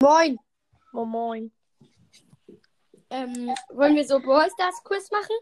[0.00, 0.38] Moin.
[0.92, 1.52] Moin Moin.
[3.10, 5.34] Ähm, wollen wir so Brawl Stars Quiz machen?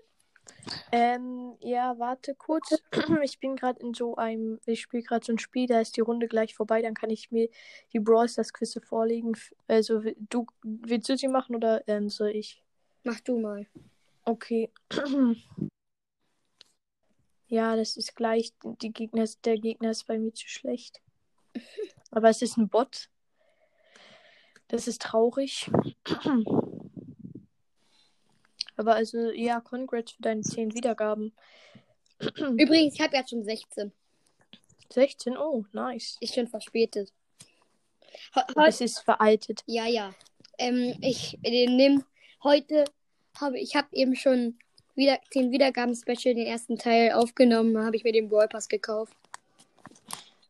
[0.92, 2.70] Ähm, ja, warte kurz.
[3.22, 6.00] Ich bin gerade in so einem, ich spiele gerade so ein Spiel, da ist die
[6.00, 7.50] Runde gleich vorbei, dann kann ich mir
[7.92, 9.36] die Brawl Stars Quizze vorlegen.
[9.68, 10.00] Also,
[10.30, 12.64] du, willst du sie machen oder ähm, soll ich?
[13.04, 13.66] Mach du mal.
[14.24, 14.70] Okay.
[17.48, 18.52] Ja, das ist gleich.
[18.82, 21.00] Die Gegner, der Gegner ist bei mir zu schlecht.
[22.10, 23.08] Aber es ist ein Bot.
[24.68, 25.70] Das ist traurig.
[28.76, 31.32] Aber also, ja, congrats für deine 10 Wiedergaben.
[32.36, 33.92] Übrigens, ich habe jetzt schon 16.
[34.92, 36.16] 16, oh, nice.
[36.20, 37.12] Ist schon verspätet.
[38.66, 39.62] Es ist veraltet.
[39.66, 40.14] ja, ja.
[40.58, 42.02] Ähm, ich äh, nimm
[42.42, 42.84] heute
[43.38, 44.58] habe ich habe eben schon
[44.94, 49.14] wieder 10 Wiedergaben Special den ersten Teil aufgenommen, habe ich mir den Brawl Pass gekauft.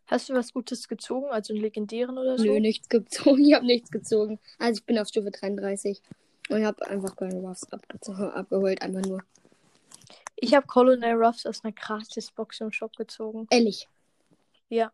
[0.07, 1.27] Hast du was Gutes gezogen?
[1.31, 2.45] Also einen legendären oder so?
[2.45, 3.45] Nö, nichts gezogen.
[3.47, 4.39] Ich habe nichts gezogen.
[4.59, 6.01] Also ich bin auf Stufe 33
[6.49, 9.23] und habe einfach keine Ruffs abgeholt, einfach nur.
[10.37, 13.47] Ich habe Colonel Ruffs aus einer Gratis-Box im Shop gezogen.
[13.51, 13.89] Ehrlich.
[14.69, 14.93] Ja.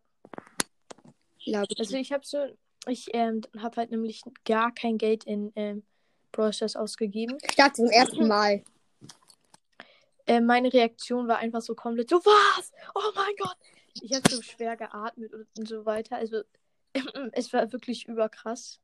[1.45, 1.79] Glaube ich.
[1.79, 2.39] Also ich habe so,
[2.87, 5.83] ich ähm, habe halt nämlich gar kein Geld in ähm,
[6.31, 7.37] Brawl Stars ausgegeben.
[7.43, 8.63] ich dachte zum ersten Mal.
[10.27, 12.73] Äh, meine Reaktion war einfach so komplett so, was?
[12.95, 13.57] Oh mein Gott!
[14.01, 16.17] Ich habe so schwer geatmet und, so weiter.
[16.17, 16.43] Also
[17.33, 18.81] es war wirklich überkrass.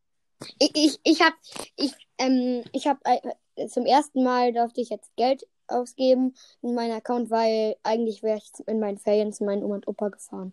[0.58, 1.34] Ich, ich, ich habe
[1.76, 6.92] ich, ähm, ich hab, äh, zum ersten Mal durfte ich jetzt Geld ausgeben in meinen
[6.92, 10.52] Account, weil eigentlich wäre ich in meinen Ferien zu meinen Oma und Opa gefahren.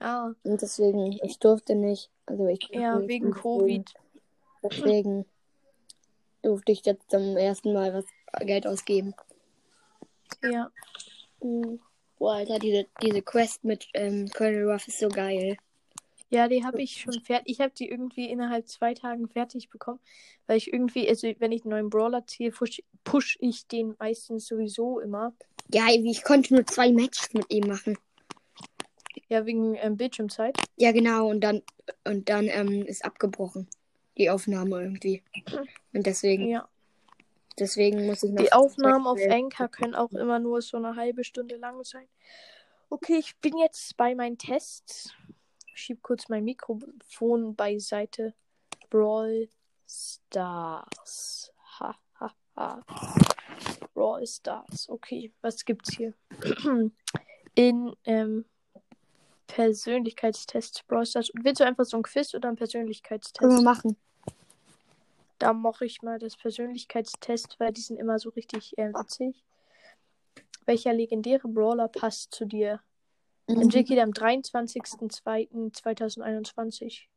[0.00, 2.10] Ah, Und deswegen, ich durfte nicht.
[2.26, 3.94] Also ich ja, nicht, wegen Covid.
[4.62, 5.26] Deswegen
[6.42, 8.04] durfte ich jetzt zum ersten Mal was
[8.44, 9.14] Geld ausgeben.
[10.42, 10.70] Ja.
[11.40, 11.80] Mhm.
[12.22, 15.56] Boah, Alter, diese, diese Quest mit ähm, Colonel Ruff ist so geil.
[16.30, 17.48] Ja, die habe ich schon fertig.
[17.50, 19.98] Ich habe die irgendwie innerhalb zwei Tagen fertig bekommen,
[20.46, 24.46] weil ich irgendwie, also wenn ich einen neuen Brawler ziehe, push, push ich den meistens
[24.46, 25.34] sowieso immer.
[25.74, 27.98] Ja, ich konnte nur zwei Matches mit ihm machen.
[29.28, 30.56] Ja, wegen ähm, Bildschirmzeit.
[30.76, 31.62] Ja, genau, und dann
[32.04, 33.66] und dann ähm, ist abgebrochen.
[34.16, 35.24] Die Aufnahme irgendwie.
[35.92, 36.68] Und deswegen, Ja.
[37.58, 38.42] Deswegen muss ich noch.
[38.42, 42.08] Die Aufnahmen auf Anchor können auch immer nur so eine halbe Stunde lang sein.
[42.90, 45.14] Okay, ich bin jetzt bei meinen Tests.
[45.74, 48.34] Schieb kurz mein Mikrofon beiseite.
[48.90, 49.48] Brawl
[49.88, 51.52] Stars.
[51.80, 52.84] Ha, ha, ha.
[53.94, 54.88] Brawl Stars.
[54.88, 56.14] Okay, was gibt's hier?
[57.54, 58.44] In ähm,
[59.46, 61.30] Persönlichkeitstests Brawl Stars.
[61.34, 63.38] Willst du einfach so ein Quiz oder ein Persönlichkeitstest?
[63.38, 63.96] Können wir machen.
[65.42, 69.42] Da mache ich mal das Persönlichkeitstest, weil die sind immer so richtig äh, witzig.
[70.66, 72.80] Welcher legendäre Brawler passt zu dir?
[73.48, 73.62] Mhm.
[73.62, 77.08] Entwickelt am 23.02.2021.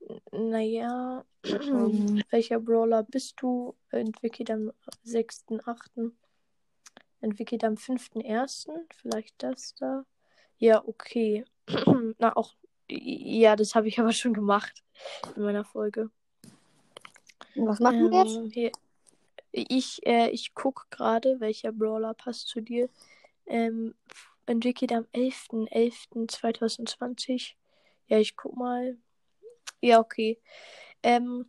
[0.00, 3.76] N- Naja, Ähm, welcher Brawler bist du?
[3.90, 4.72] Entwickelt am
[5.06, 6.10] 6.08.
[7.20, 8.68] Entwickelt am 5.01.
[8.96, 10.04] Vielleicht das da.
[10.58, 11.44] Ja, okay.
[12.18, 12.56] Na, auch.
[12.88, 14.82] Ja, das habe ich aber schon gemacht
[15.36, 16.10] in meiner Folge.
[17.54, 18.36] Was machen wir jetzt?
[18.36, 18.72] Ähm, hier.
[19.52, 22.88] Ich, äh, ich guck gerade, welcher Brawler passt zu dir.
[23.46, 23.94] Ähm,
[24.46, 27.54] entwickelt am 11.11.2020.
[28.08, 28.96] Ja, ich guck mal.
[29.80, 30.38] Ja, okay.
[31.02, 31.46] Ähm,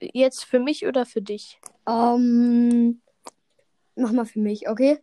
[0.00, 1.60] jetzt für mich oder für dich?
[1.88, 3.00] Ähm,
[3.94, 4.98] mach mal für mich, okay?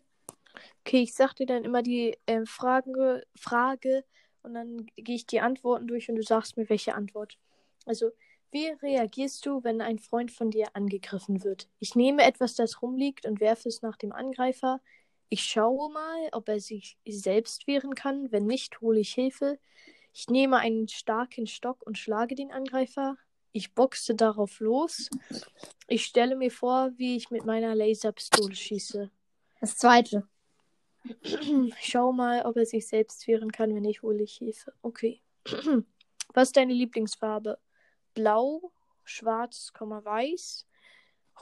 [0.85, 4.03] Okay, ich sag dir dann immer die äh, Frage, Frage
[4.43, 7.37] und dann gehe ich die Antworten durch und du sagst mir, welche Antwort.
[7.85, 8.11] Also,
[8.51, 11.67] wie reagierst du, wenn ein Freund von dir angegriffen wird?
[11.79, 14.81] Ich nehme etwas, das rumliegt und werfe es nach dem Angreifer.
[15.29, 18.31] Ich schaue mal, ob er sich selbst wehren kann.
[18.31, 19.59] Wenn nicht, hole ich Hilfe.
[20.13, 23.17] Ich nehme einen starken Stock und schlage den Angreifer.
[23.51, 25.09] Ich boxe darauf los.
[25.87, 29.11] Ich stelle mir vor, wie ich mit meiner Laserpistole schieße.
[29.59, 30.27] Das zweite.
[31.81, 34.73] Schau mal, ob er sich selbst wehren kann, wenn ich hole ich Hilfe.
[34.81, 35.21] Okay.
[36.33, 37.57] Was ist deine Lieblingsfarbe?
[38.17, 38.71] Blau,
[39.03, 40.65] schwarz, weiß,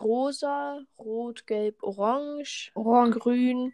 [0.01, 3.17] rosa, rot, gelb, orange, Orange.
[3.17, 3.73] grün.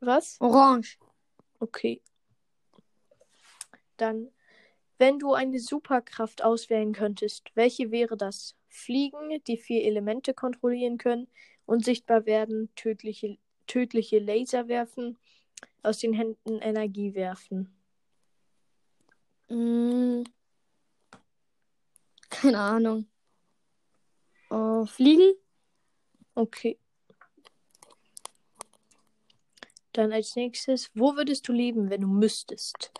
[0.00, 0.40] Was?
[0.40, 0.96] Orange.
[1.58, 2.00] Okay.
[3.96, 4.30] Dann,
[4.98, 8.54] wenn du eine Superkraft auswählen könntest, welche wäre das?
[8.68, 11.26] Fliegen, die vier Elemente kontrollieren können,
[11.66, 15.18] unsichtbar werden, tödliche, tödliche Laser werfen,
[15.82, 17.76] aus den Händen Energie werfen.
[19.48, 20.22] Mm.
[22.40, 23.06] Keine Ahnung.
[24.48, 25.34] Oh, fliegen?
[26.34, 26.78] Okay.
[29.92, 32.92] Dann als nächstes, wo würdest du leben, wenn du müsstest?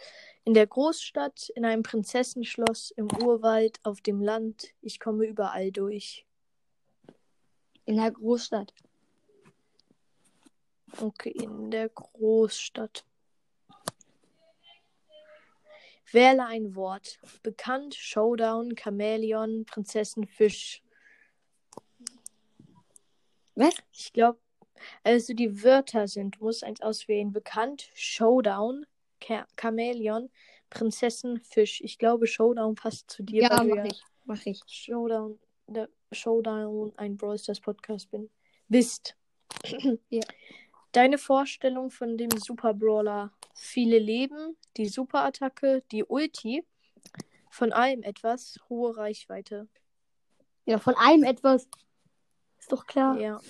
[0.44, 4.74] In der Großstadt, in einem Prinzessenschloss, im Urwald, auf dem Land.
[4.82, 6.26] Ich komme überall durch.
[7.86, 8.74] In der Großstadt.
[11.00, 13.06] Okay, in der Großstadt.
[16.12, 17.18] Wähle ein Wort.
[17.42, 20.82] Bekannt, Showdown, Chamäleon, Prinzessenfisch.
[23.54, 23.74] Was?
[23.92, 24.38] Ich glaube,
[25.04, 27.32] also die Wörter sind, du musst eins auswählen.
[27.32, 28.86] Bekannt, Showdown,
[29.20, 30.30] Cha Chamäleon,
[30.70, 31.80] Prinzessenfisch.
[31.82, 34.02] Ich glaube, Showdown passt zu dir, Ja, mach ja ich.
[34.24, 34.60] Mach ich.
[34.66, 38.30] Showdown, der Showdown ein Brawl Stars Podcast bin.
[38.68, 39.16] Bist.
[40.08, 40.22] Ja.
[40.92, 43.32] Deine Vorstellung von dem Super Brawler.
[43.54, 46.64] Viele Leben, die Superattacke, die Ulti.
[47.50, 49.68] Von allem etwas, hohe Reichweite.
[50.64, 51.68] Ja, von allem etwas.
[52.58, 53.18] Ist doch klar.
[53.18, 53.40] Ja.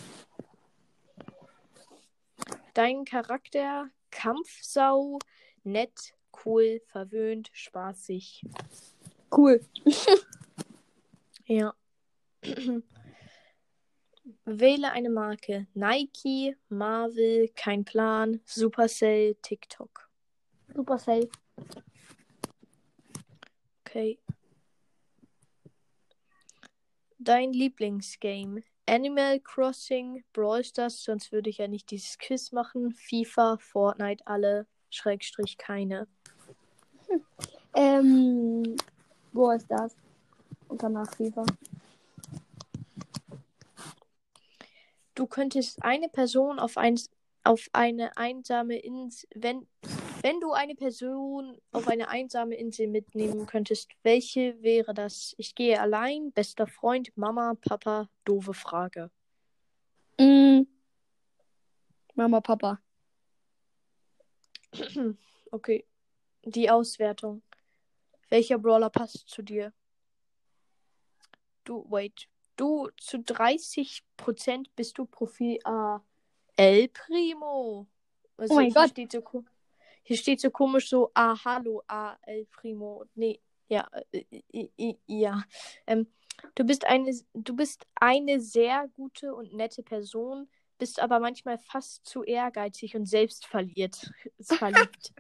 [2.75, 5.19] Dein Charakter, Kampfsau,
[5.65, 6.15] nett,
[6.45, 8.43] cool, verwöhnt, spaßig.
[9.31, 9.61] Cool.
[11.47, 11.75] Ja.
[14.45, 15.67] Wähle eine Marke.
[15.75, 20.09] Nike, Marvel, kein Plan, Supercell, TikTok.
[20.75, 21.29] Supercell.
[23.81, 24.19] Okay.
[27.19, 28.63] Dein Lieblingsgame.
[28.87, 32.93] Animal Crossing, Brawl Stars, sonst würde ich ja nicht dieses Quiz machen.
[32.93, 36.09] FIFA, Fortnite, alle, Schrägstrich, keine.
[37.75, 38.77] Ähm,
[39.33, 39.95] wo ist das?
[40.69, 41.45] Und danach FIFA.
[45.21, 46.99] Du könntest eine Person auf, ein,
[47.45, 49.69] auf eine einsame Insel, wenn,
[50.23, 55.35] wenn du eine Person auf eine einsame Insel mitnehmen könntest, welche wäre das?
[55.37, 59.11] Ich gehe allein, bester Freund, Mama, Papa, doofe Frage.
[60.19, 60.63] Mm.
[62.15, 62.81] Mama, Papa.
[65.53, 65.85] Okay.
[66.45, 67.43] Die Auswertung.
[68.31, 69.75] Welcher Brawler passt zu dir?
[71.65, 72.27] Du, wait.
[72.61, 76.03] Du zu 30% bist du Profil A.
[76.57, 77.87] El Primo.
[78.37, 78.91] Also Oh mein hier Gott.
[78.91, 79.45] Steht so,
[80.03, 83.07] hier steht so komisch so, ah, hallo, ah, El Primo.
[83.15, 85.43] Nee, ja, äh, äh, äh, ja.
[85.87, 86.07] Ähm,
[86.55, 90.47] du bist eine, du bist eine sehr gute und nette Person,
[90.77, 94.13] bist aber manchmal fast zu ehrgeizig und selbst verliert,
[94.43, 95.15] verliebt.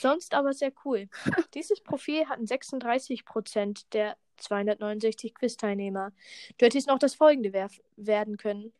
[0.00, 1.10] Sonst aber sehr cool.
[1.52, 6.12] Dieses Profil hatten 36% der 269 Quiz-Teilnehmer.
[6.58, 7.52] Du hättest noch das folgende
[7.96, 8.72] werden können.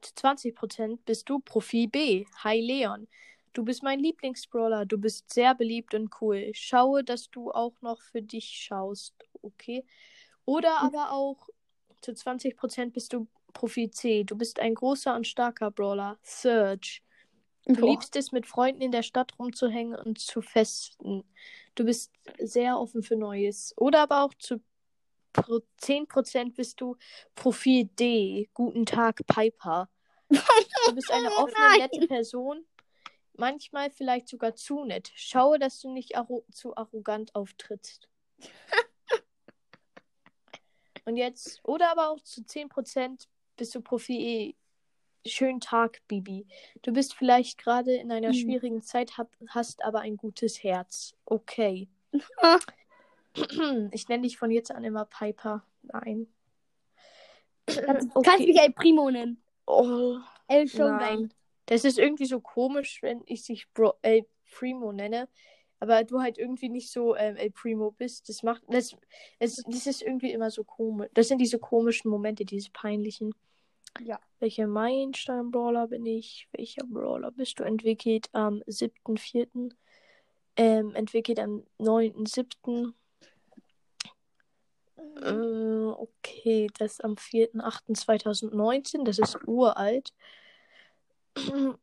[0.00, 2.26] Zu 20% bist du Profil B.
[2.44, 3.08] Hi Leon.
[3.52, 4.86] Du bist mein Lieblingsbrawler.
[4.86, 6.50] Du bist sehr beliebt und cool.
[6.54, 9.14] Schaue, dass du auch noch für dich schaust.
[9.42, 9.84] Okay.
[10.44, 11.48] Oder aber auch
[12.00, 14.24] zu 20% bist du Profil C.
[14.24, 16.18] Du bist ein großer und starker Brawler.
[16.22, 17.00] Surge.
[17.68, 17.90] Du Boah.
[17.90, 21.22] liebst es, mit Freunden in der Stadt rumzuhängen und zu festen.
[21.74, 23.74] Du bist sehr offen für Neues.
[23.76, 24.62] Oder aber auch zu
[25.34, 26.96] pro 10% bist du
[27.34, 28.48] Profil D.
[28.54, 29.88] Guten Tag, Piper.
[30.86, 32.64] Du bist eine offene, nette Person.
[33.34, 35.12] Manchmal vielleicht sogar zu nett.
[35.14, 38.08] Schaue, dass du nicht arro zu arrogant auftrittst.
[41.04, 44.54] Und jetzt, oder aber auch zu 10% bist du Profil E.
[45.26, 46.46] Schönen Tag, Bibi.
[46.82, 48.34] Du bist vielleicht gerade in einer Hm.
[48.34, 51.14] schwierigen Zeit, hab, hast aber ein gutes Herz.
[51.26, 51.88] Okay.
[53.92, 55.62] Ich nenne dich von jetzt an immer Piper.
[55.82, 56.26] Nein.
[57.66, 58.28] Kannst, Okay.
[58.30, 59.40] kannst mich El Primo nennen.
[59.66, 60.16] Oh,
[60.48, 60.98] El Showdown.
[60.98, 61.34] nein.
[61.66, 65.28] Das ist irgendwie so komisch, wenn ich dich Bro El Primo nenne.
[65.78, 68.28] Aber du halt irgendwie nicht so ähm, El Primo bist.
[68.28, 68.62] Das macht.
[68.68, 68.96] Das,
[69.38, 71.08] es, das ist irgendwie immer so komisch.
[71.14, 73.34] Das sind diese komischen Momente, diese peinlichen.
[74.00, 74.20] Ja.
[74.38, 76.48] Welcher Meilenstein-Brawler bin ich?
[76.52, 77.64] Welcher Brawler bist du?
[77.64, 79.72] Entwickelt am 7.4.
[80.56, 82.92] Ähm, entwickelt am 9.7.
[85.20, 89.04] Äh, okay, das ist am 4.8.2019.
[89.04, 90.12] Das ist uralt.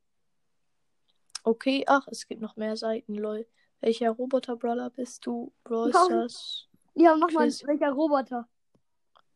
[1.48, 3.46] Okay, ach, es gibt noch mehr Seiten, lol.
[3.80, 5.54] Welcher Roboter-Brawler bist du?
[5.64, 6.04] Brawl Ja.
[6.06, 6.68] Stars?
[6.96, 8.50] Ja, nochmal, welcher Roboter?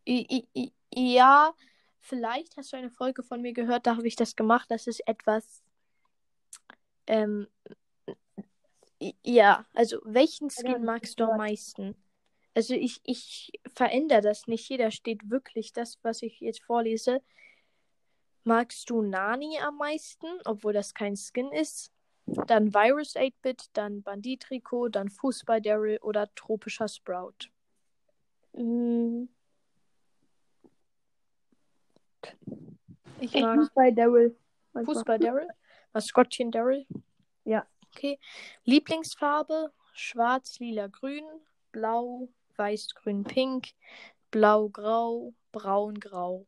[0.08, 0.74] I, I, I,
[1.14, 1.54] ja,
[2.00, 4.70] vielleicht hast du eine Folge von mir gehört, da habe ich das gemacht.
[4.70, 5.64] Das ist etwas.
[7.08, 7.48] Ähm,
[9.24, 11.96] ja, also welchen Skin magst du am meisten?
[12.54, 14.66] Also ich, ich verändere das nicht.
[14.66, 17.22] Hier da steht wirklich das, was ich jetzt vorlese.
[18.44, 21.92] Magst du Nani am meisten, obwohl das kein Skin ist?
[22.26, 27.50] Dann Virus 8-Bit, dann Bandit-Trikot, dann Fußball Daryl oder tropischer Sprout.
[28.54, 29.26] Mm,
[33.20, 34.36] Ich Ich mag Fußball Daryl.
[34.86, 35.48] Fußball Daryl.
[35.94, 36.86] Maskottchen Daryl.
[37.96, 38.20] Okay.
[38.64, 41.26] Lieblingsfarbe: Schwarz, Lila, Grün,
[41.72, 43.70] Blau, Weiß, Grün, Pink,
[44.32, 46.46] Blau, Grau, Braun, Grau.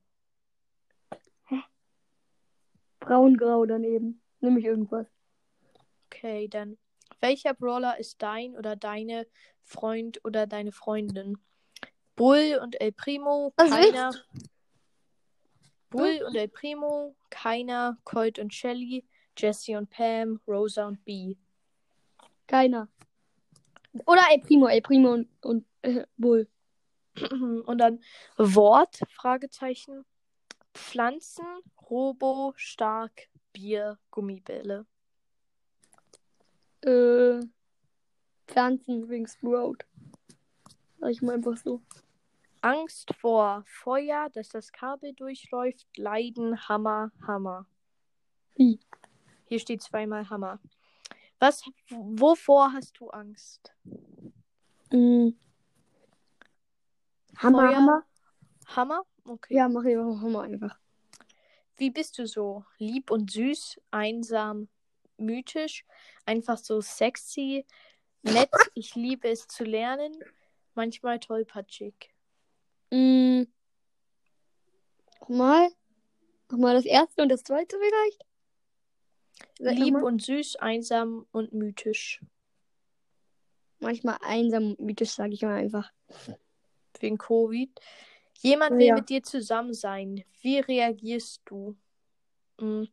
[2.99, 4.21] Braun-grau daneben.
[4.39, 5.07] Nimm ich irgendwas.
[6.05, 6.77] Okay, dann.
[7.19, 9.27] Welcher Brawler ist dein oder deine
[9.63, 11.37] Freund oder deine Freundin?
[12.15, 14.11] Bull und El Primo, Was keiner.
[15.91, 17.97] Bull und El Primo, keiner.
[18.05, 19.05] Colt und Shelly,
[19.37, 21.37] Jesse und Pam, Rosa und Bee.
[22.47, 22.87] Keiner.
[24.05, 26.47] Oder El Primo, El Primo und, und äh, Bull.
[27.65, 27.99] Und dann
[28.37, 30.05] Wort, Fragezeichen.
[30.73, 31.45] Pflanzen,
[31.89, 34.85] Robo, Stark, Bier, Gummibälle.
[36.83, 37.41] Äh,
[38.47, 39.79] Pflanzen wegen Sprout.
[41.01, 41.81] Sag ich mal einfach so.
[42.61, 45.87] Angst vor Feuer, dass das Kabel durchläuft.
[45.97, 47.65] Leiden, Hammer, Hammer.
[48.55, 48.79] Wie?
[49.45, 50.59] Hier steht zweimal Hammer.
[51.39, 53.73] Was, wovor hast du Angst?
[54.91, 55.29] Mm.
[57.37, 57.75] Hammer, Feuer?
[57.75, 58.03] Hammer.
[58.67, 59.05] Hammer?
[59.25, 59.55] Okay.
[59.55, 60.79] Ja, mach ich auch Hammer einfach.
[61.77, 62.63] Wie bist du so?
[62.77, 64.69] Lieb und süß, einsam,
[65.17, 65.83] mythisch,
[66.25, 67.65] einfach so sexy,
[68.21, 70.13] nett, ich liebe es zu lernen,
[70.75, 72.13] manchmal tollpatschig.
[72.91, 73.43] Mm.
[75.21, 75.69] Nochmal.
[76.49, 78.25] Nochmal das erste und das zweite vielleicht?
[79.59, 80.03] Sag Lieb nochmal.
[80.03, 82.21] und süß, einsam und mythisch.
[83.79, 85.91] Manchmal einsam und mythisch, sage ich mal einfach.
[86.99, 87.69] Wegen Covid.
[88.41, 88.95] Jemand Oh will ja.
[88.95, 90.23] mit dir zusammen sein.
[90.41, 91.77] Wie reagierst du?
[92.59, 92.83] Mm,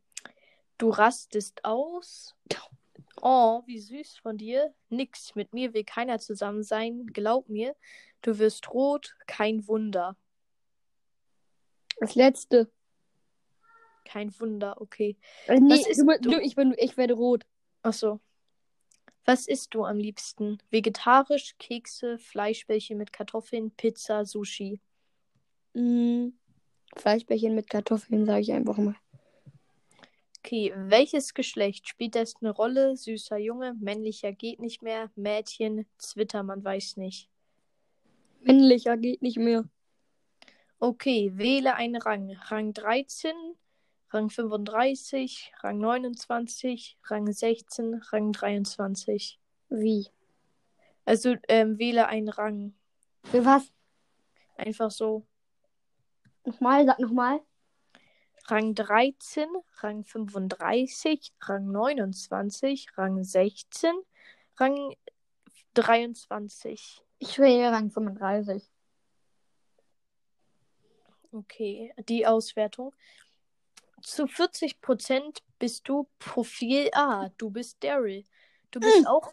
[0.78, 2.36] Du rastest aus.
[3.22, 4.74] Oh, wie süß von dir.
[4.88, 7.06] Nix, mit mir will keiner zusammen sein.
[7.06, 7.74] Glaub mir,
[8.22, 10.16] du wirst rot, kein Wunder.
[12.00, 12.70] Das letzte.
[14.04, 15.16] Kein Wunder, okay.
[15.46, 17.44] Äh, nee, ist du, du- ich, bin, ich werde rot.
[17.82, 18.20] Achso.
[19.24, 20.58] Was isst du am liebsten?
[20.70, 24.80] Vegetarisch, Kekse, Fleischbällchen mit Kartoffeln, Pizza, Sushi.
[25.74, 26.28] Mm.
[26.96, 28.96] Fleischbällchen mit Kartoffeln, sage ich einfach mal.
[30.48, 32.96] Okay, welches Geschlecht spielt das eine Rolle?
[32.96, 37.28] Süßer Junge, männlicher geht nicht mehr, Mädchen, Zwitter, man weiß nicht.
[38.40, 39.68] Männlicher geht nicht mehr.
[40.78, 42.34] Okay, wähle einen Rang.
[42.46, 43.30] Rang 13,
[44.08, 49.38] Rang 35, Rang 29, Rang 16, Rang 23.
[49.68, 50.08] Wie?
[51.04, 52.72] Also ähm, wähle einen Rang.
[53.24, 53.70] Für was?
[54.56, 55.26] Einfach so.
[56.46, 57.38] Nochmal, sag nochmal.
[58.50, 59.46] Rang 13,
[59.82, 63.92] Rang 35, Rang 29, Rang 16,
[64.58, 64.96] Rang
[65.74, 67.02] 23.
[67.18, 68.62] Ich wähle Rang 35.
[71.32, 72.94] Okay, die Auswertung.
[74.02, 77.28] Zu 40% bist du Profil A.
[77.36, 78.24] Du bist Daryl.
[78.70, 79.32] Du bist auch,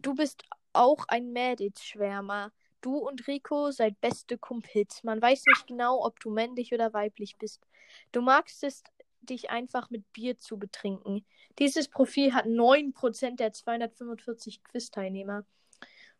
[0.00, 0.42] du bist
[0.72, 2.52] auch ein Mädelsschwärmer.
[2.80, 5.02] Du und Rico seid beste Kumpels.
[5.02, 7.66] Man weiß nicht genau, ob du männlich oder weiblich bist.
[8.12, 8.82] Du magst es,
[9.22, 11.24] dich einfach mit Bier zu betrinken.
[11.58, 15.44] Dieses Profil hat 9% der 245 Quiz-Teilnehmer.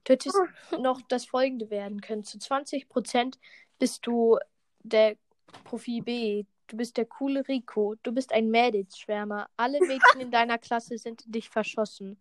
[0.05, 0.37] Du hättest
[0.79, 2.25] noch das folgende werden können.
[2.25, 3.39] Zu 20%
[3.79, 4.39] bist du
[4.83, 5.17] der
[5.65, 6.45] Profil B.
[6.69, 7.95] Du bist der coole Rico.
[8.03, 9.49] Du bist ein Mädelsschwärmer.
[9.57, 12.19] Alle Mädchen in deiner Klasse sind in dich verschossen.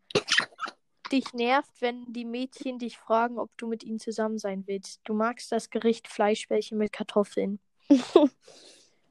[1.12, 5.01] Dich nervt, wenn die Mädchen dich fragen, ob du mit ihnen zusammen sein willst.
[5.03, 7.59] Du magst das Gericht Fleischbällchen mit Kartoffeln.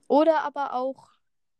[0.08, 1.08] Oder aber auch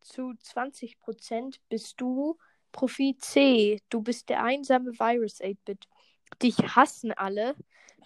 [0.01, 2.37] zu 20% bist du
[2.71, 3.81] Profil C.
[3.89, 5.87] Du bist der einsame Virus 8-Bit.
[6.41, 7.55] Dich hassen alle.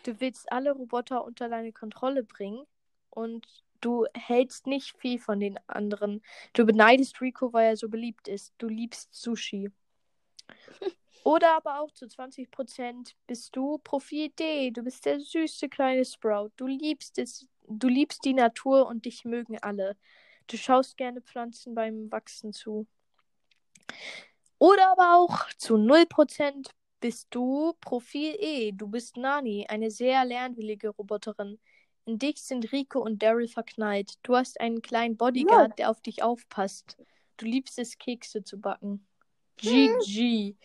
[0.03, 2.65] Du willst alle Roboter unter deine Kontrolle bringen.
[3.09, 3.48] Und
[3.81, 6.21] du hältst nicht viel von den anderen.
[6.53, 8.53] Du beneidest Rico, weil er so beliebt ist.
[8.59, 9.71] Du liebst Sushi.
[11.24, 14.72] Oder aber auch zu 20% bist du Profil D.
[14.72, 16.52] Du bist der süße kleine Sprout.
[16.56, 19.98] Du liebst es, du liebst die Natur und dich mögen alle.
[20.48, 22.88] Du schaust gerne Pflanzen beim Wachsen zu.
[24.58, 28.72] Oder aber auch zu 0% bist du Profil E.
[28.72, 31.60] Du bist Nani, eine sehr lernwillige Roboterin.
[32.06, 34.14] In dich sind Rico und Daryl verknallt.
[34.24, 36.98] Du hast einen kleinen Bodyguard, der auf dich aufpasst.
[37.38, 39.06] Du liebst es, Kekse zu backen.
[39.58, 40.56] GG.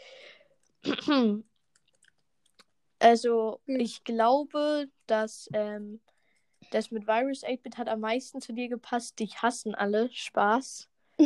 [2.99, 6.01] Also, ich glaube, dass ähm,
[6.71, 9.19] das mit Virus 8-Bit hat am meisten zu dir gepasst.
[9.19, 10.11] Dich hassen alle.
[10.11, 10.89] Spaß.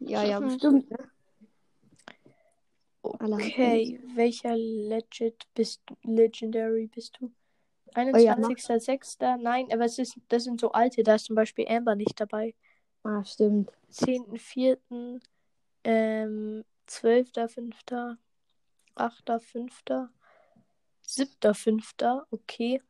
[0.00, 0.90] ja, ja, bestimmt.
[0.90, 0.98] Ne?
[3.02, 7.32] Okay, welcher Legit bist Legendary bist du?
[7.96, 8.34] Oh ja.
[8.34, 9.38] 21.06.
[9.38, 12.54] Nein, aber es ist, das sind so alte, da ist zum Beispiel Amber nicht dabei.
[13.04, 13.72] Ah, stimmt.
[13.92, 15.20] 10.04.
[15.84, 18.18] Ähm, Zwölfter, fünfter,
[18.94, 20.10] achter, fünfter,
[21.02, 22.26] siebter, fünfter.
[22.30, 22.82] Okay.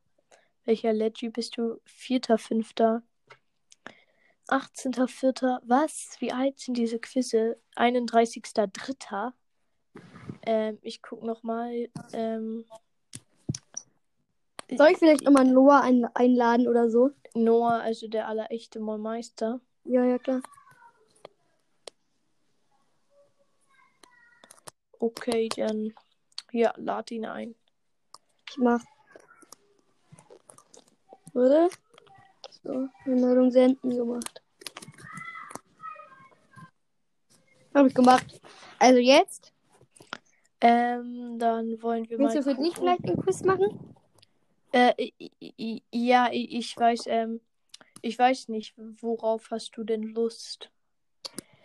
[0.65, 1.81] Welcher Leggy bist du?
[1.85, 3.03] Vierter, fünfter.
[4.49, 5.61] 18.04.
[5.65, 6.17] Was?
[6.21, 7.59] Wie alt sind diese Quizze?
[7.77, 9.33] 31.03.
[10.43, 11.89] Ähm, ich guck nochmal.
[12.13, 12.65] Ähm,
[14.71, 17.11] Soll ich vielleicht nochmal Noah ein einladen oder so?
[17.35, 19.61] Noah, also der allerechte Mollmeister.
[19.85, 20.43] Ja, ja, klar.
[24.99, 25.93] Okay, dann.
[26.53, 27.55] Ja, lad ihn ein.
[28.49, 28.83] Ich mach.
[31.35, 31.69] Oder?
[32.63, 34.43] So, Einladung senden gemacht.
[37.75, 38.41] Habe ich gemacht.
[38.79, 39.53] Also jetzt?
[40.63, 42.43] Ähm, dann wollen wir Willst mal.
[42.43, 43.95] du für dich vielleicht einen Quiz machen?
[44.73, 45.11] Äh,
[45.93, 47.41] ja, ich weiß, ähm,
[48.01, 50.71] ich weiß nicht, worauf hast du denn Lust?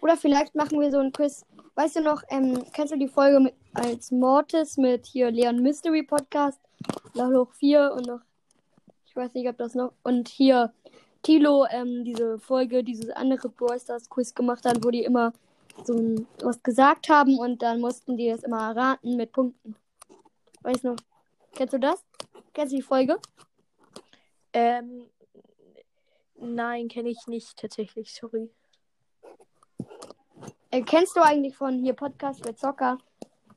[0.02, 1.46] Oder vielleicht machen wir so einen Quiz.
[1.76, 6.04] Weißt du noch, ähm, kennst du die Folge mit, als Mortis mit hier Leon Mystery
[6.04, 6.60] Podcast?
[7.14, 8.20] Noch hoch 4 und noch,
[9.06, 10.74] ich weiß nicht, ob das noch, und hier
[11.24, 15.32] Tilo, ähm, diese Folge, dieses andere Brawl Stars Quiz gemacht hat, wo die immer
[15.86, 19.76] so ein, was gesagt haben und dann mussten die das immer erraten mit Punkten.
[20.64, 20.98] Weißt du noch?
[21.54, 22.04] Kennst du das?
[22.54, 23.18] Kennst du die Folge?
[24.52, 25.06] Ähm,
[26.36, 28.50] nein, kenne ich nicht tatsächlich, sorry.
[30.72, 32.98] Äh, kennst du eigentlich von hier Podcast für Zocker?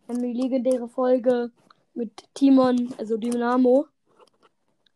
[0.09, 1.52] Ähm, die legendäre Folge
[1.94, 3.87] mit Timon, also Dynamo.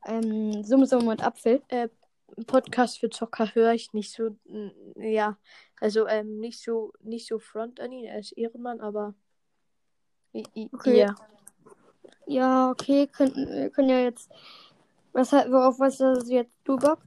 [0.07, 1.63] Ähm, Summe, Summe und Apfel.
[2.47, 4.37] Podcast für Zocker höre ich nicht so,
[4.97, 5.39] ja,
[5.81, 9.15] also ähm, nicht so, nicht so front an ihn, er ist Ehrenmann, aber
[10.35, 10.99] Okay.
[10.99, 11.15] ja.
[12.27, 14.31] Ja, okay, können, wir können ja jetzt.
[15.13, 17.01] Was hat, worauf was du jetzt du Bock?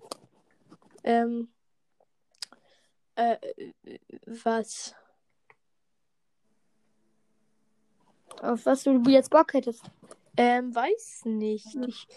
[1.03, 1.49] Ähm,
[3.15, 3.37] äh,
[4.25, 4.95] was?
[8.41, 9.83] Auf was du jetzt Bock hättest?
[10.35, 11.75] Ähm, weiß nicht.
[11.87, 12.07] Ich,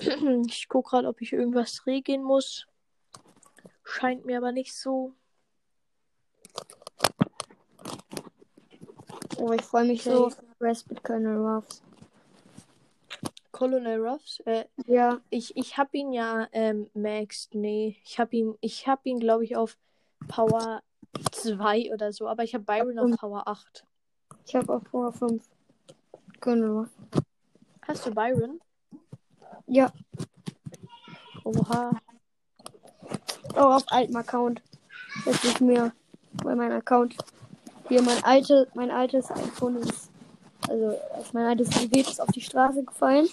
[0.48, 2.66] ich gucke gerade, ob ich irgendwas regeln muss.
[3.84, 5.12] Scheint mir aber nicht so.
[9.36, 10.10] Oh, ich freue mich Okay.
[10.10, 11.82] so auf Respite Colonel Ruffs.
[13.52, 17.54] Colonel Ruffs, äh, Ja, ich, ich habe ihn ja ähm, maxed.
[17.54, 19.76] Nee, ich habe ihn, ich habe ihn, glaube ich, auf
[20.28, 20.82] Power
[21.32, 23.20] 2 oder so, aber ich habe Byron auf.
[23.20, 23.84] Power 8.
[24.46, 25.42] ich habe auch Power 5.
[26.46, 26.90] Ruffs.
[27.86, 28.60] Hast du Byron?
[29.66, 29.92] Ja,
[31.44, 31.90] Oha.
[33.54, 34.62] auch auf altem Account.
[35.26, 35.92] Jetzt nicht mehr.
[36.44, 37.16] Bei meinem Account.
[37.88, 40.10] Hier mein alte, mein altes iPhone ist.
[40.68, 40.98] Also
[41.32, 43.28] mein altes Gerät ist auf die Straße gefallen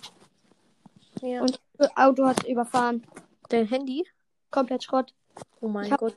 [1.22, 1.42] Ja.
[1.42, 3.04] und das Auto hat überfahren.
[3.50, 4.06] Dein Handy?
[4.50, 5.14] Komplett Schrott.
[5.62, 6.16] Oh mein hab- Gott.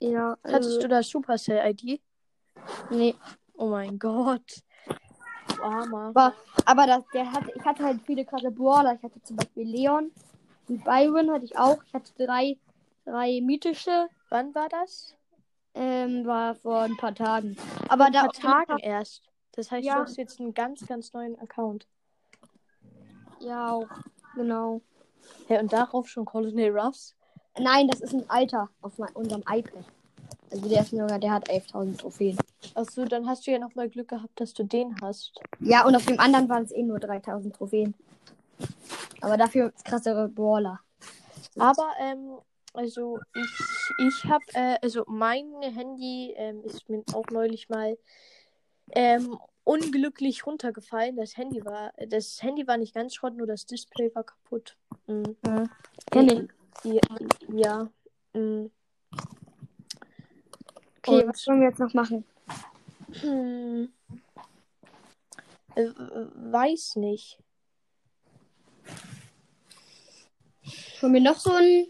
[0.00, 2.00] Ja, also, Hattest du da Supercell-ID?
[2.90, 3.14] Nee.
[3.56, 4.62] Oh mein Gott.
[5.60, 6.08] Armer.
[6.08, 6.34] Aber,
[6.64, 8.94] aber das, der hatte, ich hatte halt viele krasse Brawler.
[8.94, 10.10] Ich hatte zum Beispiel Leon
[10.68, 11.82] und Byron hatte ich auch.
[11.84, 12.56] Ich hatte drei,
[13.04, 14.08] drei mythische.
[14.30, 15.14] Wann war das?
[15.74, 17.56] Ähm, war vor ein paar Tagen.
[17.88, 19.22] Aber Ein da paar Tagen erst.
[19.52, 19.96] Das heißt, Ja.
[19.96, 21.86] du hast jetzt einen ganz, ganz neuen Account.
[23.40, 23.88] Ja, auch.
[24.34, 24.82] Genau.
[25.48, 27.14] Ja, und darauf schon Colonel Ruffs?
[27.58, 29.84] Nein, das ist ein alter auf mein, unserem iPad.
[30.50, 32.38] Also der ist sogar, der hat 11.000 Trophäen.
[32.74, 35.32] Achso, dann hast du ja nochmal Glück gehabt, dass du den hast.
[35.60, 37.94] Ja, und auf dem anderen waren es eh nur 3.000 Trophäen.
[39.20, 40.80] Aber dafür krassere Brawler.
[41.58, 42.38] Aber, ähm,
[42.74, 43.50] also ich,
[44.06, 47.96] ich habe, äh, also mein Handy ähm, ist mir auch neulich mal
[48.92, 51.16] ähm, unglücklich runtergefallen.
[51.16, 54.76] Das Handy war, das Handy war nicht ganz Schrott, nur das Display war kaputt.
[55.06, 55.36] Mhm.
[56.10, 56.48] Kenn
[56.84, 56.92] ich.
[56.92, 57.00] Ja.
[57.52, 57.88] ja.
[58.34, 58.70] Mhm.
[60.98, 62.24] Okay, Und- was wollen wir jetzt noch machen?
[63.12, 63.92] Hm.
[65.74, 67.38] Äh, weiß nicht.
[71.00, 71.86] Wollen wir noch so einen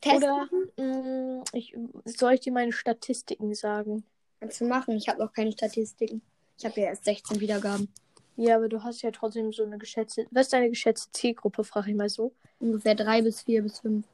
[0.00, 0.70] Test Oder machen?
[0.76, 4.04] mh, ich, soll ich dir meine Statistiken sagen?
[4.40, 4.96] Kannst du machen.
[4.96, 6.22] Ich habe noch keine Statistiken.
[6.58, 7.88] Ich habe ja erst 16 Wiedergaben.
[8.36, 10.26] Ja, aber du hast ja trotzdem so eine geschätzte.
[10.30, 12.32] Was ist deine geschätzte Zielgruppe, frage ich mal so.
[12.58, 14.06] Ungefähr 3 bis 4 bis 5.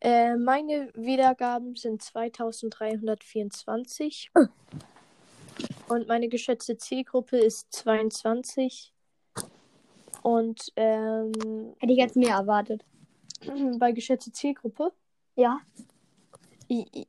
[0.00, 4.30] Äh, meine Wiedergaben sind 2324.
[4.34, 4.46] Äh.
[5.88, 8.92] Und meine geschätzte Zielgruppe ist 22.
[10.22, 12.84] Und ähm, Hätte ich jetzt mehr erwartet.
[13.78, 14.92] bei geschätzte Zielgruppe
[15.36, 15.60] Ja.
[16.68, 17.06] I,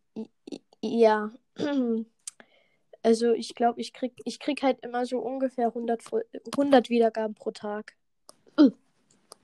[0.81, 1.31] ja.
[3.03, 6.23] Also ich glaube, ich krieg, ich krieg halt immer so ungefähr 100, Fol-
[6.55, 7.95] 100 Wiedergaben pro Tag.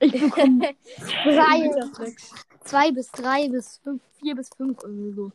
[0.00, 0.74] Ich bekomme
[1.24, 1.70] drei.
[2.64, 5.32] 2 bis 3 bis 5, 4 bis 5 irgendwie so.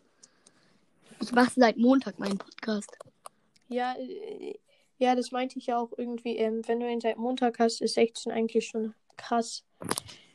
[1.22, 2.92] Ich mache seit Montag meinen Podcast.
[3.70, 4.56] Ja, äh,
[5.00, 6.38] ja, das meinte ich ja auch irgendwie.
[6.38, 9.64] Ähm, wenn du ihn seit Montag hast, ist 16 eigentlich schon krass.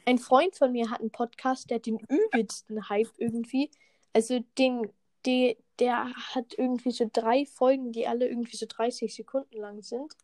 [0.07, 3.71] Ein Freund von mir hat einen Podcast, der hat den übelsten Hype irgendwie.
[4.13, 4.91] Also den,
[5.25, 10.17] der, der hat irgendwie so drei Folgen, die alle irgendwie so 30 Sekunden lang sind.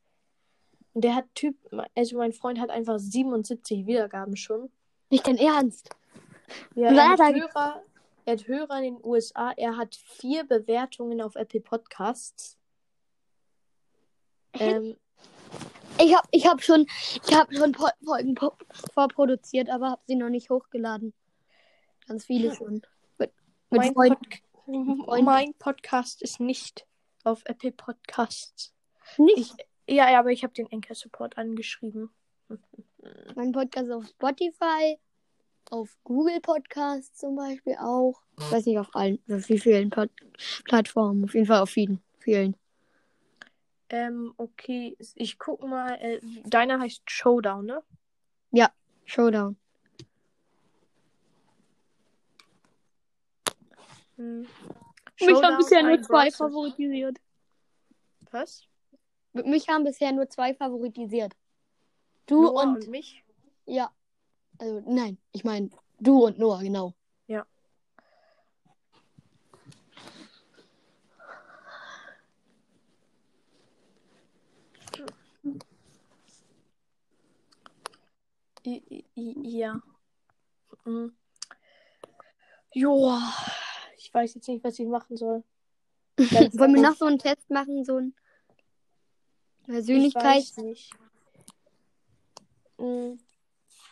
[0.94, 1.56] Und der hat Typ,
[1.96, 4.70] also mein Freund hat einfach 77 Wiedergaben schon.
[5.10, 5.90] Nicht dein Ernst.
[6.74, 7.82] Ja, er hat, Hörer,
[8.24, 9.52] er hat Hörer in den USA.
[9.56, 12.56] Er hat vier Bewertungen auf Apple Podcasts.
[14.54, 14.96] Ähm,
[15.98, 16.86] Ich habe ich hab schon,
[17.26, 18.36] ich hab schon Folgen
[18.92, 21.12] vorproduziert, aber habe sie noch nicht hochgeladen.
[22.06, 22.82] Ganz viele schon.
[23.18, 23.32] Mit,
[23.70, 24.18] mit mein, Freunden.
[24.66, 26.86] Pod mein Podcast ist nicht
[27.24, 28.74] auf Apple Podcasts.
[29.18, 32.10] Nicht Ich, ja, ja, aber ich habe den Anchor Support angeschrieben.
[33.34, 34.98] mein Podcast auf Spotify,
[35.70, 38.20] auf Google Podcasts zum Beispiel auch.
[38.38, 40.10] Ich weiß nicht, auf allen, auf wie vielen Pod
[40.64, 41.24] Plattformen.
[41.24, 42.00] Auf jeden Fall auf vielen.
[42.18, 42.56] vielen.
[43.90, 45.94] Ähm, okay, ich guck mal.
[46.00, 47.82] Äh, deiner heißt Showdown, ne?
[49.04, 49.56] Showdown.
[54.16, 54.40] Hm.
[54.40, 57.18] Mich haben Showdown, bisher nur zwei favorisiert.
[58.30, 58.66] Was?
[59.34, 61.34] Mich haben bisher nur zwei favorisiert.
[62.26, 63.24] Du Noah und, und mich?
[63.66, 63.90] ja.
[64.58, 66.94] Also nein, ich meine du und Noah, genau.
[67.26, 67.44] Ja.
[78.64, 79.82] Ja.
[80.84, 81.16] Mhm.
[82.72, 83.20] Joa.
[83.98, 85.42] Ich weiß jetzt nicht, was ich machen soll.
[86.18, 88.00] Wollen wir noch so einen Test machen, so
[89.66, 90.24] ein Ich Persönlichkeit?
[90.24, 90.90] weiß nicht.
[92.78, 93.18] Hm,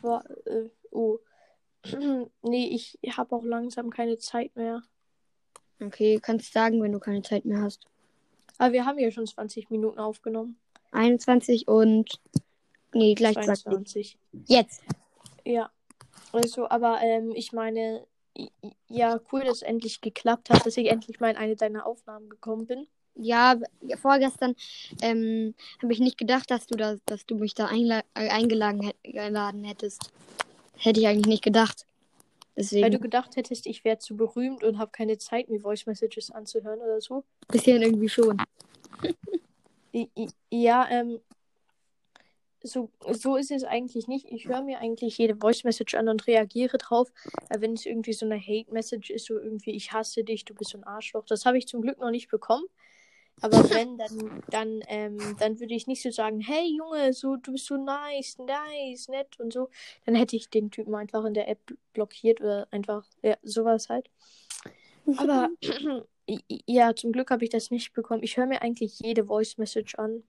[0.00, 1.18] wa- äh, oh.
[2.42, 4.82] nee, ich habe auch langsam keine Zeit mehr.
[5.80, 7.86] Okay, kannst sagen, wenn du keine Zeit mehr hast.
[8.58, 10.56] Aber wir haben ja schon 20 Minuten aufgenommen.
[10.92, 12.20] 21 und
[12.92, 13.62] nee, gleich gesagt.
[13.62, 14.18] 22.
[14.46, 14.82] Jetzt.
[15.44, 15.70] Ja.
[16.32, 18.06] Also, aber ähm, ich meine,
[18.88, 22.28] ja, cool, dass es endlich geklappt hat, dass ich endlich mal in eine deiner Aufnahmen
[22.30, 22.86] gekommen bin.
[23.14, 23.56] Ja,
[24.00, 24.54] vorgestern
[25.02, 28.96] ähm, habe ich nicht gedacht, dass du da, dass du mich da äh, eingeladen, hätt
[29.04, 30.10] eingeladen hättest.
[30.78, 31.86] Hätte ich eigentlich nicht gedacht.
[32.56, 35.86] Deswegen Weil du gedacht hättest, ich wäre zu berühmt und habe keine Zeit, mir Voice
[35.86, 37.24] Messages anzuhören oder so.
[37.48, 38.42] bisschen irgendwie schon.
[40.48, 41.20] Ja, ähm,
[42.62, 44.26] so, so ist es eigentlich nicht.
[44.30, 47.12] Ich höre mir eigentlich jede Voice Message an und reagiere drauf.
[47.50, 50.70] Wenn es irgendwie so eine Hate Message ist, so irgendwie, ich hasse dich, du bist
[50.70, 52.64] so ein Arschloch, das habe ich zum Glück noch nicht bekommen.
[53.40, 57.52] Aber wenn, dann, dann, ähm, dann würde ich nicht so sagen, hey Junge, so, du
[57.52, 59.68] bist so nice, nice, nett und so.
[60.04, 61.58] Dann hätte ich den Typen einfach in der App
[61.92, 64.10] blockiert oder einfach, ja, sowas halt.
[65.16, 65.50] Aber
[66.66, 68.22] ja, zum Glück habe ich das nicht bekommen.
[68.22, 70.22] Ich höre mir eigentlich jede Voice Message an.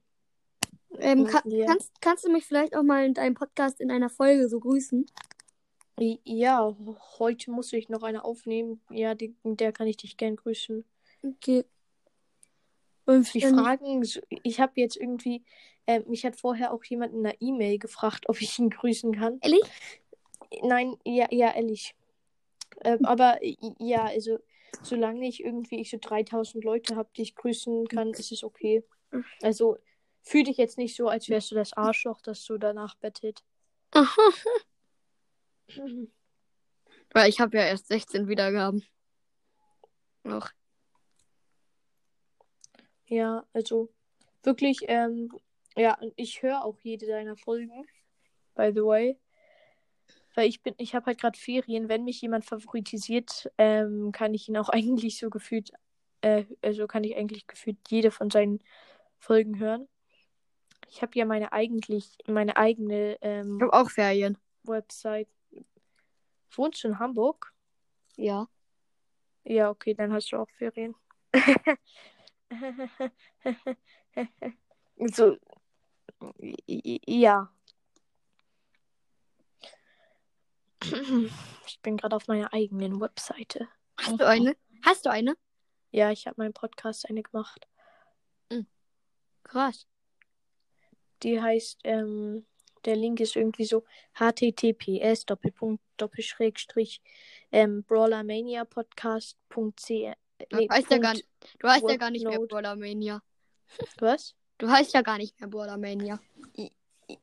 [0.98, 1.66] Ähm, ka Ja.
[1.66, 5.06] kannst, kannst du mich vielleicht auch mal in deinem Podcast in einer Folge so grüßen?
[6.24, 6.76] Ja,
[7.18, 8.80] heute muss ich noch eine aufnehmen.
[8.90, 10.84] Ja, die, der kann ich dich gern grüßen.
[11.22, 11.64] Okay.
[13.06, 15.44] Und Die Fragen, so- ich habe jetzt irgendwie,
[15.86, 19.38] äh, mich hat vorher auch jemand in einer E-Mail gefragt, ob ich ihn grüßen kann.
[19.42, 19.62] Ehrlich?
[20.62, 21.94] Nein, ja, ja, ehrlich.
[22.82, 24.38] Ähm, aber i- ja, also
[24.82, 28.84] solange ich irgendwie ich so 3000 Leute habe, die ich grüßen kann, ist es okay.
[29.42, 29.78] Also
[30.22, 33.44] fühl dich jetzt nicht so, als wärst du das Arschloch, das du danach bettet.
[33.92, 34.10] Aha.
[37.12, 38.84] Weil ich habe ja erst 16 Wiedergaben.
[40.24, 40.50] Noch.
[43.06, 43.90] Ja, also
[44.42, 45.30] wirklich, ähm,
[45.76, 47.86] ja, und ich höre auch jede deiner Folgen,
[48.54, 49.18] by the way.
[50.34, 51.88] Weil ich bin, ich habe halt gerade Ferien.
[51.88, 55.70] Wenn mich jemand favoritisiert, ähm, kann ich ihn auch eigentlich so gefühlt,
[56.22, 58.60] äh, also kann ich eigentlich gefühlt jede von seinen
[59.18, 59.88] Folgen hören.
[60.88, 64.38] Ich habe ja meine eigentlich, meine eigene ähm, Ich habe auch Ferien.
[64.64, 65.28] Website.
[66.52, 67.52] Wohnst du in Hamburg?
[68.16, 68.48] Ja.
[69.44, 70.94] Ja, okay, dann hast du auch Ferien.
[75.12, 75.36] so,
[76.78, 77.50] ja.
[81.66, 83.68] Ich bin gerade auf meiner eigenen Webseite.
[83.98, 84.54] Hast du eine?
[84.82, 85.34] Hast du eine?
[85.90, 87.66] Ja, ich habe meinen Podcast eine gemacht.
[89.44, 89.86] Krass.
[91.22, 92.44] Die heißt, ähm,
[92.84, 97.00] der Link ist irgendwie so https Doppelpunkt Doppelschrägstrich
[97.52, 100.14] ähm, brawlermaniapodcast.c
[100.48, 102.38] Du heißt ja gar nicht, du heißt ja gar nicht mehr.
[102.38, 103.22] Brawlermania.
[103.98, 104.34] Was?
[104.58, 106.20] Du heißt ja gar nicht mehr Brawlermania.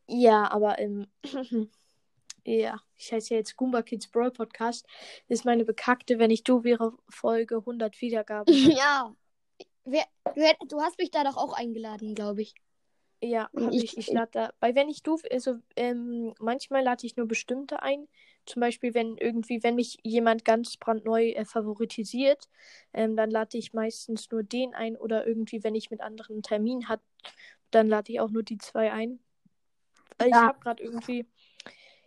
[0.07, 1.07] Ja, aber ähm,
[2.45, 4.85] ja, ich heiße ja jetzt Goomba Kids Brawl Podcast.
[5.27, 8.53] Das ist meine bekackte, wenn ich du wäre, Folge 100 Wiedergaben.
[8.77, 9.15] ja.
[9.85, 10.05] wer,
[10.35, 12.53] wer, du hast mich da doch auch eingeladen, glaube ich.
[13.23, 13.97] Ja, Ich- ich.
[13.99, 14.53] Ich lade da.
[14.59, 18.07] Weil wenn ich du, also ähm, manchmal lade ich nur bestimmte ein.
[18.47, 22.49] Zum Beispiel, wenn irgendwie, wenn mich jemand ganz brandneu äh, favoritisiert,
[22.93, 24.97] ähm, dann lade ich meistens nur den ein.
[24.97, 27.01] Oder irgendwie, wenn ich mit anderen einen Termin hat,
[27.69, 29.19] dann lade ich auch nur die zwei ein.
[30.17, 30.47] Weil Ich Ja.
[30.47, 31.27] habe gerade irgendwie,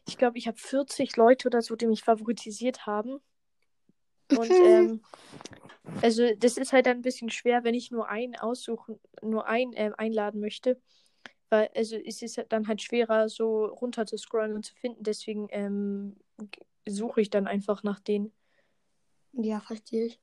[0.07, 3.21] ich glaube, ich habe 40 Leute oder so, die mich favoritisiert haben.
[4.31, 5.01] Und ähm,
[6.03, 9.73] also das ist halt dann ein bisschen schwer, wenn ich nur einen aussuchen, nur einen
[9.77, 10.81] ähm, einladen möchte.
[11.55, 15.05] Weil, also es ist halt dann halt schwerer, so runter zu scrollen und zu finden.
[15.05, 16.17] Deswegen ähm,
[16.85, 18.33] suche ich dann einfach nach denen.
[19.35, 20.21] Ja, verstehe ich.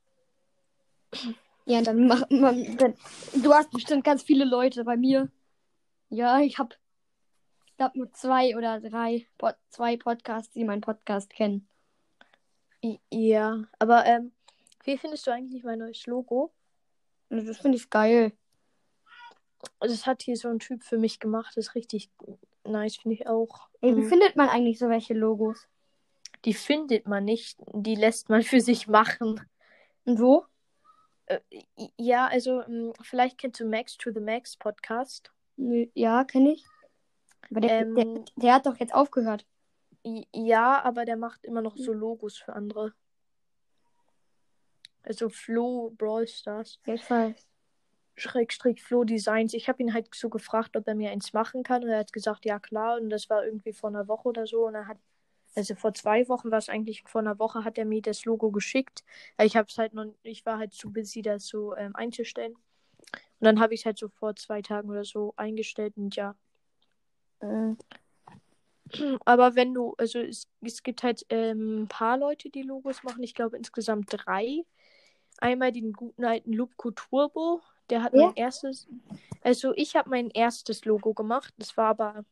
[1.65, 2.75] Ja, dann mach man.
[2.75, 2.95] Dann,
[3.41, 5.31] du hast bestimmt ganz viele Leute bei mir.
[6.09, 6.75] Ja, ich habe,
[7.67, 11.65] ich glaube, nur zwei oder drei, Pod zwei Podcasts, die meinen Podcast kennen.
[13.09, 14.33] Ja, aber ähm,
[14.83, 16.51] wie findest du eigentlich mein neues Logo?
[17.29, 18.33] Das finde ich geil.
[19.79, 21.53] Das hat hier so ein Typ für mich gemacht.
[21.55, 22.09] Das ist richtig
[22.63, 23.67] nice, finde ich auch.
[23.81, 24.09] Ey, wie Mhm.
[24.09, 25.67] findet man eigentlich so welche Logos?
[26.45, 29.39] Die findet man nicht, die lässt man für sich machen.
[30.05, 30.45] Und wo?
[31.27, 31.39] Äh,
[31.97, 35.31] ja, also ähm, vielleicht kennst du Max to the Max Podcast.
[35.93, 36.65] Ja, kenne ich.
[37.51, 39.45] Aber der, der, Ähm, der hat doch jetzt aufgehört.
[40.03, 42.93] ja, aber der macht immer noch so Logos für andere.
[45.03, 46.79] Also Flo Brawl Stars.
[46.85, 47.47] Ja, ich weiß.
[48.21, 49.53] Schrägstrich Flo Designs.
[49.53, 51.83] Ich habe ihn halt so gefragt, ob er mir eins machen kann.
[51.83, 52.99] Und er hat gesagt, ja klar.
[52.99, 54.67] Und das war irgendwie vor einer Woche oder so.
[54.67, 54.97] Und er hat,
[55.55, 58.51] also vor zwei Wochen war es eigentlich, vor einer Woche hat er mir das Logo
[58.51, 59.03] geschickt.
[59.41, 62.53] Ich habe es halt noch, ich war halt zu busy, das so ähm, einzustellen.
[62.53, 66.35] Und dann habe ich es halt so vor zwei Tagen oder so eingestellt und ja.
[67.39, 67.75] Äh,
[69.25, 73.23] Aber wenn du, also es, es gibt halt ähm, ein paar Leute, die Logos machen.
[73.23, 74.63] Ich glaube insgesamt drei.
[75.37, 77.61] Einmal den guten alten Lupco Turbo.
[77.89, 78.27] Der hat Ja.
[78.27, 78.87] mein erstes.
[79.41, 81.53] Also ich habe mein erstes Logo gemacht.
[81.57, 82.25] Das war aber.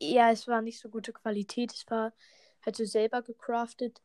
[0.00, 1.72] Ja, es war nicht so gute Qualität.
[1.72, 2.12] Es war
[2.64, 4.00] halt so selber gecraftet.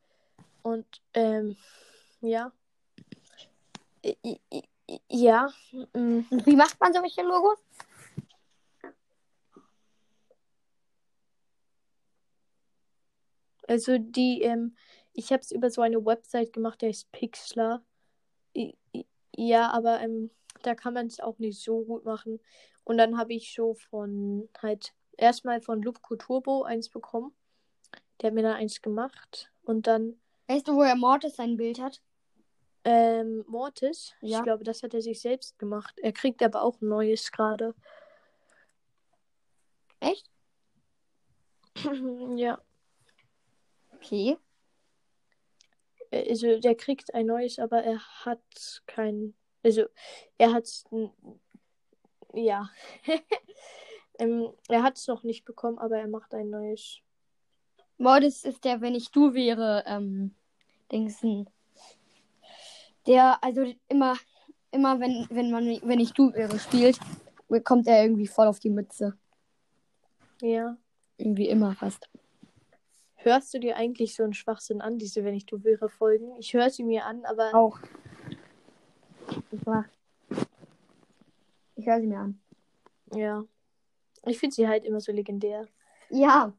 [0.61, 1.55] Und ähm,
[2.21, 2.51] ja.
[5.07, 5.49] Ja.
[5.93, 6.19] mm.
[6.45, 7.59] Wie macht man solche Logos?
[13.67, 14.75] Also die, ähm,
[15.13, 17.83] ich habe es über so eine Website gemacht, der ist Pixlr.
[19.41, 20.31] Ja, aber ähm,
[20.63, 22.41] da kann man es auch nicht so gut machen.
[22.83, 27.33] Und dann habe ich so von halt erstmal von Lupco Turbo eins bekommen.
[28.19, 29.49] Der hat mir dann eins gemacht.
[29.63, 32.01] Und dann Weißt du, woher Mortis sein Bild hat?
[32.83, 34.13] ähm, Mortis.
[34.19, 34.39] Ja.
[34.39, 35.97] Ich glaube, das hat er sich selbst gemacht.
[36.01, 37.73] Er kriegt aber auch ein neues gerade.
[40.01, 40.29] Echt?
[42.35, 42.59] ja.
[43.95, 44.37] Okay.
[46.11, 49.33] Also der kriegt ein neues, aber er hat kein.
[49.63, 49.85] Also
[50.37, 50.67] er hat
[52.33, 52.69] ja.
[54.19, 56.99] ähm, er hat es noch nicht bekommen, aber er macht ein neues.
[57.97, 60.33] Mortis ist der, wenn ich du wäre, ähm,
[60.91, 61.49] Dingsen.
[63.07, 64.15] Der, also immer,
[64.71, 66.99] immer wenn, wenn man, wenn ich du wäre spielt,
[67.47, 69.17] bekommt er irgendwie voll auf die Mütze.
[70.41, 70.77] Ja.
[71.17, 72.09] Irgendwie immer fast.
[73.21, 76.35] Hörst du dir eigentlich so einen Schwachsinn an, diese Wenn ich du wäre Folgen?
[76.39, 77.79] Ich höre sie mir an, aber Auch.
[81.75, 82.39] Ich höre sie mir an.
[83.13, 83.43] ja.
[84.25, 85.67] Ich finde sie halt immer so legendär.
[86.09, 86.53] Ja.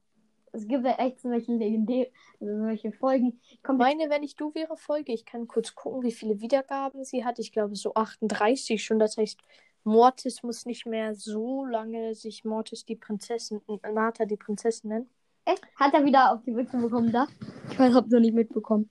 [0.52, 2.08] Es gibt ja echt solche legendär,
[2.40, 3.40] also solche Folgen.
[3.62, 7.24] Kommt Meine Wenn ich du wäre Folge, ich kann kurz gucken, wie viele Wiedergaben sie
[7.24, 7.38] hat.
[7.38, 8.98] Ich glaube so 38 schon.
[8.98, 9.40] Das heißt,
[9.84, 15.10] Mortis muss nicht mehr so lange sich Mortis die Prinzessin, Martha die Prinzessin nennen.
[15.50, 15.66] Echt?
[15.76, 17.26] Hat er wieder auf die Mütze bekommen da?
[17.70, 18.88] Ich weiß, hab noch nicht mitbekommen.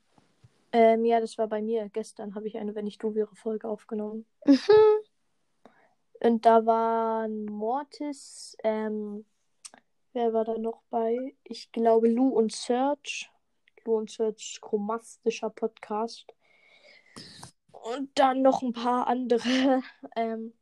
[0.71, 1.89] Ähm, ja, das war bei mir.
[1.89, 4.25] Gestern habe ich eine Wenn ich du wäre Folge aufgenommen.
[6.21, 9.25] Und da waren Mortis, ähm,
[10.11, 11.33] wer war da noch bei?
[11.43, 13.27] Ich glaube Lou und Serge.
[13.85, 16.25] Lou und Serge, chromastischer Podcast.
[17.71, 19.81] Und dann noch ein paar andere.
[20.15, 20.53] Ähm,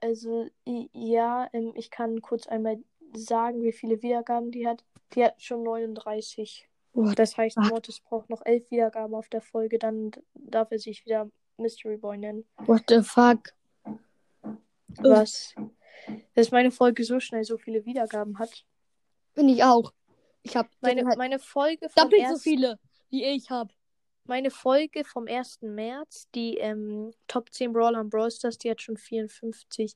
[0.00, 2.82] also, ja, ähm, ich kann kurz einmal
[3.14, 4.84] sagen, wie viele Wiedergaben die hat.
[5.14, 6.68] Die hat schon 39.
[6.92, 7.70] What Das heißt, fuck?
[7.70, 12.18] Mortis braucht noch 11 Wiedergaben auf der Folge, dann darf er sich wieder Mystery Boy
[12.18, 12.44] nennen.
[12.58, 13.52] What the fuck?
[14.98, 15.54] Was?
[16.34, 18.64] Dass meine Folge so schnell so viele Wiedergaben hat.
[19.34, 19.92] Bin ich auch.
[20.42, 22.78] Ich hab Meine, halt meine Folge vom doppelt so viele,
[23.10, 23.72] wie ich hab.
[24.24, 25.62] Meine Folge vom 1.
[25.62, 29.94] März, die ähm, Top 10 Brawler und Brawl Stars, die hat schon 54.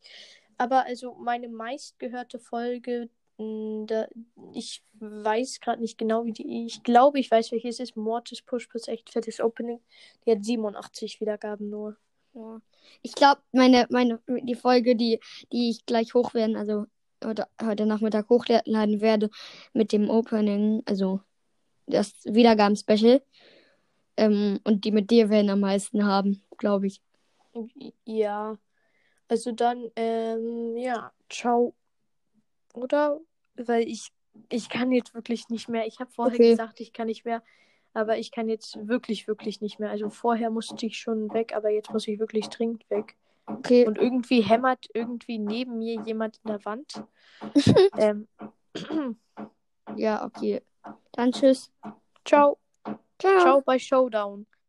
[0.59, 4.07] Aber also meine meistgehörte Folge, mh, da,
[4.53, 6.67] ich weiß gerade nicht genau, wie die.
[6.67, 7.97] Ich glaube, ich weiß, welche es ist.
[7.97, 9.81] Mortis Push plus echt fettes Opening.
[10.27, 11.97] Die hat 87 Wiedergaben nur.
[12.35, 12.61] Ja.
[13.03, 15.21] Ich glaube, meine, meine, die Folge, die,
[15.53, 16.87] die ich gleich hochwerden, also
[17.25, 19.31] heute, heute Nachmittag hochladen werde,
[19.73, 21.21] mit dem Opening, also
[21.87, 23.23] das Wiedergaben-Special.
[24.17, 27.01] Ähm, und die mit dir werden am meisten haben, glaube ich.
[28.05, 28.57] Ja.
[29.29, 31.75] Also dann, ähm, ja, ciao.
[32.75, 33.21] Oder?
[33.57, 34.13] Weil ich,
[34.49, 35.87] ich kann jetzt wirklich nicht mehr.
[35.87, 36.51] Ich habe vorher Okay.
[36.51, 37.43] gesagt, ich kann nicht mehr.
[37.95, 39.91] Aber ich kann jetzt wirklich, wirklich nicht mehr.
[39.91, 43.17] Also vorher musste ich schon weg, aber jetzt muss ich wirklich dringend weg.
[43.47, 43.87] Okay.
[43.87, 47.05] Und irgendwie hämmert irgendwie neben mir jemand in der Wand.
[47.97, 48.27] ähm,
[49.97, 50.63] Ja, okay.
[51.13, 51.71] Dann tschüss.
[52.25, 52.59] ciao.
[53.19, 53.39] Ciao.
[53.41, 54.47] Ciao bei Showdown.